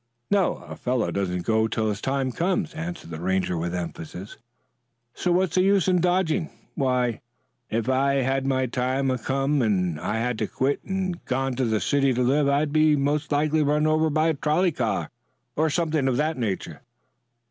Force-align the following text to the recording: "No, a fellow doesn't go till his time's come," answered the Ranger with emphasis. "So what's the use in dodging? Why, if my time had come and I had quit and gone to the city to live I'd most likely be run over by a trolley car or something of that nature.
"No, 0.31 0.63
a 0.67 0.75
fellow 0.75 1.11
doesn't 1.11 1.45
go 1.45 1.67
till 1.67 1.89
his 1.89 2.01
time's 2.01 2.33
come," 2.33 2.65
answered 2.73 3.11
the 3.11 3.19
Ranger 3.19 3.55
with 3.55 3.75
emphasis. 3.75 4.35
"So 5.13 5.31
what's 5.31 5.53
the 5.53 5.61
use 5.61 5.87
in 5.87 6.01
dodging? 6.01 6.49
Why, 6.73 7.21
if 7.69 7.87
my 7.87 8.65
time 8.65 9.09
had 9.09 9.23
come 9.23 9.61
and 9.61 9.99
I 9.99 10.15
had 10.17 10.41
quit 10.55 10.83
and 10.83 11.23
gone 11.25 11.53
to 11.55 11.65
the 11.65 11.79
city 11.79 12.15
to 12.15 12.23
live 12.23 12.49
I'd 12.49 12.75
most 12.75 13.31
likely 13.31 13.59
be 13.59 13.63
run 13.69 13.85
over 13.85 14.09
by 14.09 14.29
a 14.29 14.33
trolley 14.33 14.71
car 14.71 15.11
or 15.55 15.69
something 15.69 16.07
of 16.07 16.17
that 16.17 16.35
nature. 16.35 16.81